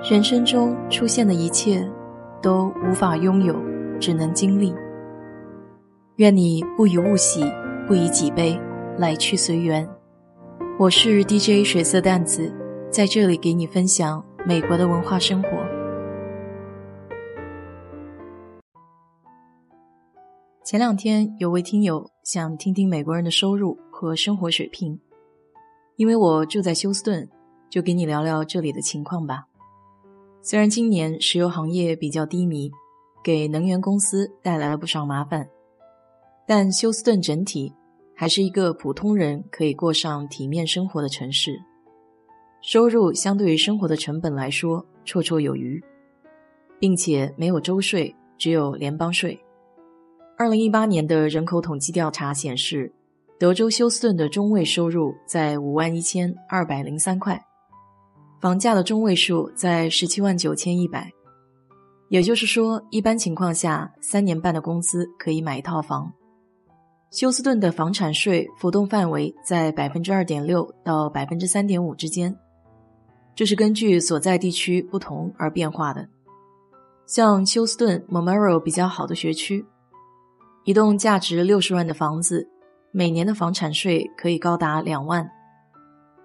[0.00, 1.84] 人生中出现的一切，
[2.40, 3.54] 都无法拥有，
[3.98, 4.72] 只能经历。
[6.16, 7.42] 愿你不以物喜，
[7.86, 8.58] 不以己悲，
[8.96, 9.86] 来去随缘。
[10.78, 12.54] 我是 DJ 水色淡子，
[12.90, 15.50] 在这里给你分享美国的文化生活。
[20.62, 24.98] 前两天有位听友想听听美国人的收入和生活水平，
[25.96, 27.28] 因为我住在休斯顿，
[27.68, 29.44] 就给你聊聊这里的情况吧。
[30.50, 32.70] 虽然今年石油行业比较低迷，
[33.22, 35.46] 给能源公司带来了不少麻烦，
[36.46, 37.70] 但休斯顿整体
[38.16, 41.60] 还是一个普通人可以过上体面生活的城市。
[42.62, 45.84] 收入相对于生活的成本来说绰绰有余，
[46.78, 49.38] 并且没有州税，只有联邦税。
[50.38, 52.90] 二零一八年的人口统计调查显示，
[53.38, 57.38] 德州休斯顿的中位收入在五万一千二百零三块。
[58.40, 61.10] 房价的中位数在十七万九千一百，
[62.08, 66.12] 也就是说，一般情况下，三年半的工资可以买一套房。
[67.10, 72.36] 休斯顿的房产税浮动范围在百分之二点六到百分之三点五之间，
[73.34, 76.06] 这是根据所在地区不同而变化的。
[77.06, 79.64] 像休斯顿 Memorial 比较好的学区，
[80.64, 82.48] 一栋价值六十万的房子，
[82.92, 85.28] 每年的房产税可以高达两万。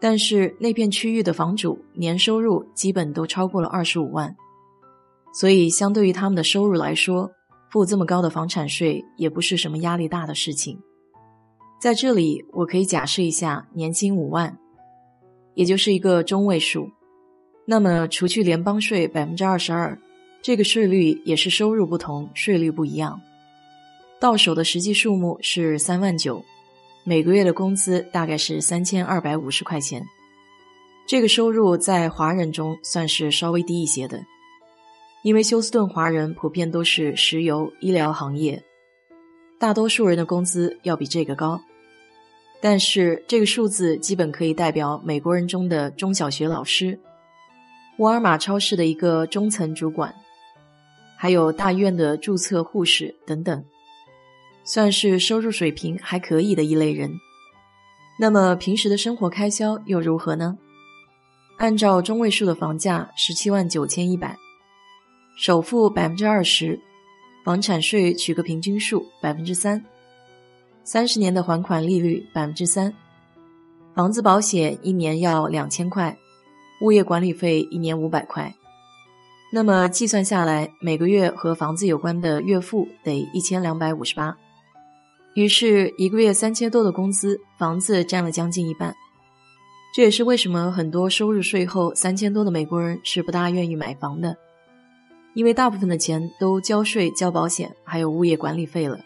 [0.00, 4.34] 但是那片区域的房主年收入基本都超过了二十五万，
[5.34, 7.30] 所以相对于他们的收入来说，
[7.70, 10.80] 付这么高的房产税也不是什么压力大的事情。
[11.78, 14.58] 在这里，我可以假设一下年薪五万，
[15.54, 16.90] 也就是一个中位数。
[17.66, 19.96] 那么除去联邦税百分之二十二，
[20.42, 23.20] 这个税率也是收入不同，税率不一样。
[24.18, 26.42] 到手的实际数目是三万九。
[27.02, 30.06] 每个月的工资大概是三千二百五十块钱，
[31.06, 34.22] 这个收入在华人中算是稍微低一些的，
[35.22, 38.62] 因为休斯顿华人普遍都是石油、医疗行业，
[39.58, 41.60] 大多数人的工资要比这个高。
[42.60, 47.00] 但是这个数字基本可以代表美国人中的中小学老师、
[47.96, 50.14] 沃尔玛超市的一个中层主管，
[51.16, 53.64] 还有大医院的注册护士等等。
[54.72, 57.10] 算是收入水平还可以的一类人，
[58.20, 60.56] 那么平时的生活开销又如何呢？
[61.58, 64.36] 按照中位数的房价十七万九千一百，
[65.36, 66.78] 首付百分之二十，
[67.44, 69.84] 房产税取个平均数百分之三，
[70.84, 72.94] 三十年的还款利率百分之三，
[73.96, 76.16] 房子保险一年要两千块，
[76.80, 78.54] 物业管理费一年五百块，
[79.52, 84.36] 那么计算下来，每个月和房子有关的月付得一千两百五十八。
[85.34, 88.94] 于是，一个月三千多的工资，房子占了将近一半。
[89.94, 94.36] 这也是为什么很多收入税后三千多的美国人是不大愿意买房的，
[95.34, 98.98] 因为大部分的钱都交税、交保险，还有物业管理费了。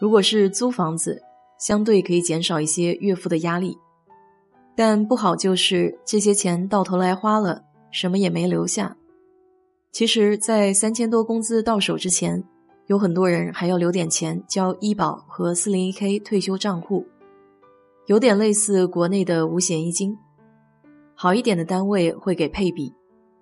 [0.00, 1.22] 如果是租房子，
[1.58, 3.78] 相对可以减少一些月付的压力，
[4.74, 7.62] 但不好就是这些钱到头来花了，
[7.92, 8.96] 什么也没留下。
[9.92, 12.42] 其实，在三千多工资到手之前。
[12.90, 17.06] 有很多人还要留点钱交医保和四零一 k 退休账户，
[18.06, 20.18] 有点类似国内的五险一金。
[21.14, 22.92] 好一点的单位会给配比，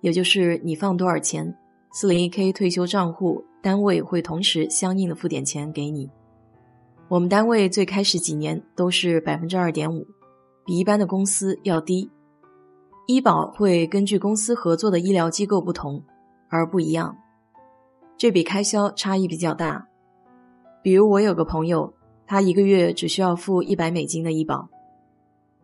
[0.01, 1.51] 也就是你放多少钱，
[1.91, 6.07] 四零一 k 退休账户单位会同时相应的付点钱给你。
[7.07, 10.05] 我们单位最开始几年都是百分之二点五，
[10.63, 12.07] 比一般的公司要低。
[13.07, 16.03] 医保会根据公司合作的医疗机构不同
[16.49, 17.17] 而不一样。
[18.19, 19.87] 这笔开销差异比较大，
[20.83, 21.93] 比如我有个朋友，
[22.27, 24.67] 他一个月只需要付一百美金的医保，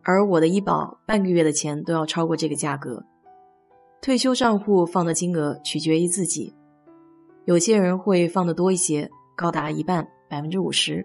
[0.02, 3.04] 而我的医保半个月的钱都要超过这个价格。
[4.00, 6.54] 退休账户放的金额取决于自己，
[7.44, 11.04] 有些人会放的多一些，高达一半，百分之五十；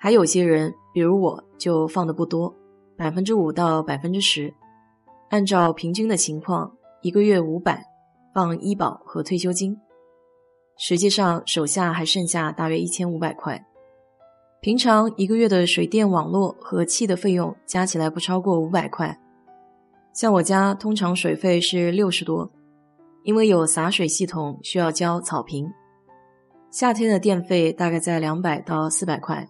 [0.00, 2.52] 还有些人，比如我就放的不多，
[2.96, 4.52] 百分之五到百分之十。
[5.28, 7.84] 按照平均的情况，一个月五百，
[8.34, 9.78] 放医保和退休金。
[10.82, 13.62] 实际上，手下还剩下大约一千五百块。
[14.62, 19.20] 平常一个月的水电网络和气的费用加起来不超过五百块。
[20.14, 22.50] 像我家通常水费是六十多，
[23.24, 25.70] 因为有洒水系统需要交草坪。
[26.70, 29.46] 夏天的电费大概在两百到四百块。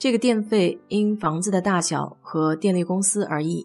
[0.00, 3.64] 这个电费因房子的大小和电力公司而异。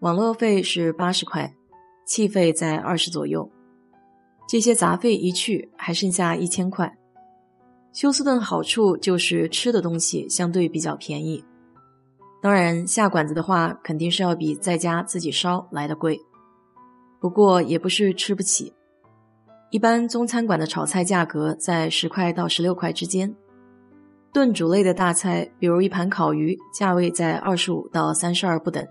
[0.00, 1.54] 网络费是八十块，
[2.04, 3.48] 气费在二十左右。
[4.50, 6.92] 这些杂费一去，还剩下一千块。
[7.92, 11.44] 休斯顿好处就是吃的东西相对比较便宜，
[12.42, 16.18] 当然下馆子的话，肯定是要比在家自己烧来的贵。
[17.20, 18.74] 不过也不是吃不起。
[19.70, 23.32] 一般中餐馆的炒菜价格在十块到十六块之间，
[24.32, 28.84] 炖煮类的大菜，比如一盘烤鱼，价位在二十五到三十二不等。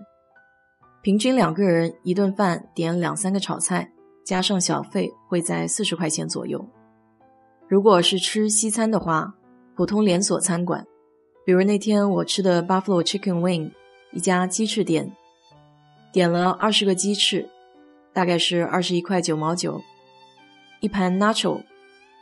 [1.02, 3.92] 平均两个人一顿饭点两三个炒菜，
[4.24, 6.64] 加上小费会在四十块钱左右。
[7.68, 9.34] 如果是吃西餐的话，
[9.76, 10.84] 普通连锁餐馆，
[11.44, 13.70] 比如那天我吃的 Buffalo Chicken Wing，
[14.12, 15.10] 一家鸡翅店，
[16.12, 17.48] 点了二十个鸡翅，
[18.12, 19.80] 大概是二十一块九毛九。
[20.80, 21.62] 一盘 Nacho，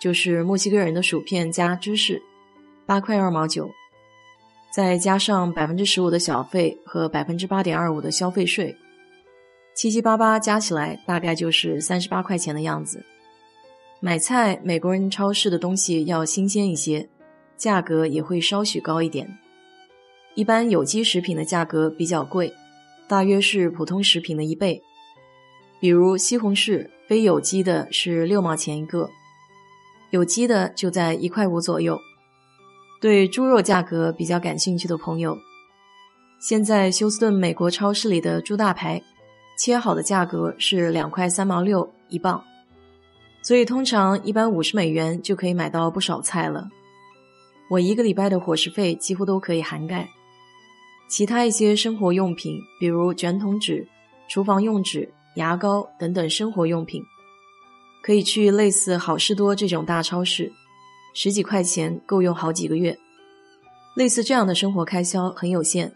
[0.00, 2.22] 就是墨西哥人的薯片加芝士，
[2.86, 3.70] 八块二毛九。
[4.70, 8.76] 再加上百分之十五的小费和百分之八点二五的消费税，
[9.78, 13.06] 七七八八加起来大概就是三十八块钱的样子。
[14.00, 17.08] 买菜，美国人超市的东西要新鲜一些，
[17.56, 19.38] 价格也会稍许高一点。
[20.34, 22.52] 一般有机食品的价格比较贵，
[23.06, 24.82] 大约是普通食品的一倍。
[25.78, 29.08] 比如西红柿，非有机的是六毛钱一个，
[30.10, 31.96] 有机的就在一块五左右。
[33.00, 35.38] 对猪肉价格比较感兴趣的朋友，
[36.40, 39.00] 现在休斯顿美国超市里的猪大排，
[39.58, 42.40] 切好的价格是两块三毛六一磅，
[43.42, 46.68] 所以通常一般五十美元就可以买到不少菜了。
[47.68, 50.08] 我一个礼拜的伙食费几乎都可以涵盖。
[51.08, 53.86] 其他一些生活用品，比如卷筒纸、
[54.28, 57.02] 厨房用纸、牙膏等等生活用品，
[58.02, 60.52] 可以去类似好事多这种大超市。
[61.14, 62.96] 十几块钱够用好几个月，
[63.96, 65.92] 类似这样的生活开销很有限，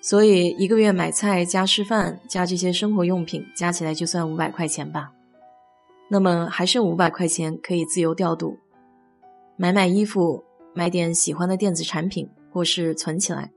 [0.00, 5.12] 所以一个月买菜加吃饭加这些生活用品加起来就算五百块钱吧。
[6.08, 8.56] 那么还剩五百块钱可以自由调度，
[9.56, 10.42] 买买衣服，
[10.72, 13.50] 买点喜欢的电子产品，或是存起来。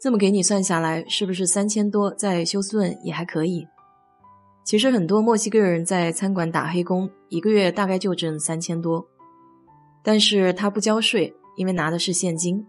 [0.00, 3.66] 这么给你算下来，是不是三千多在休斯顿也还可以？
[4.64, 9.06] 其实很多墨西哥人在餐馆打黑工，一个月大概就挣三千多。
[10.02, 12.64] 但是他不交税，因为拿的是现金，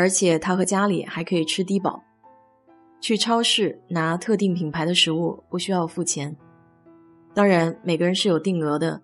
[0.00, 2.02] 而且他和家里还可以吃低保。
[3.02, 6.34] 去超市拿特定品牌的食物不需要付钱，
[7.34, 9.02] 当然每个人是有定额的。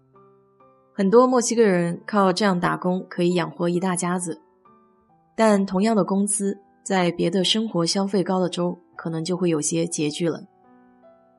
[0.94, 4.40] 很多墨西哥人靠这样打工可以养活一大家子，
[5.36, 10.44] 但同样的工资，在别的生活消费高的州可能就会有些拮据了。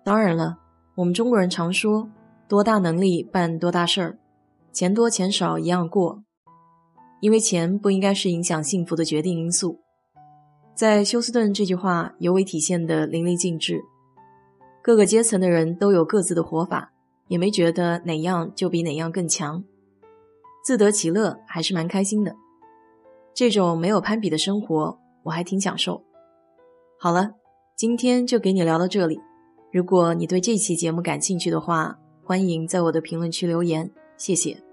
[0.03, 0.59] 当然了，
[0.93, 2.07] 我们中国人常说
[2.47, 4.19] “多大能力办多大事儿”。
[4.71, 6.23] 钱多钱少一样过，
[7.19, 9.79] 因为钱不应该是影响幸福的决定因素。
[10.75, 13.81] 在休斯顿这句话尤为体现的淋漓尽致。
[14.83, 16.93] 各个阶层的人都有各自的活法，
[17.27, 19.63] 也没觉得哪样就比哪样更强，
[20.63, 22.35] 自得其乐还是蛮开心的。
[23.33, 26.03] 这种没有攀比的生活，我还挺享受。
[26.99, 27.31] 好了，
[27.75, 29.19] 今天就给你聊到这里。
[29.73, 34.66] 如果你对这期节目感兴趣的话，欢迎在我的评论区留言，谢谢。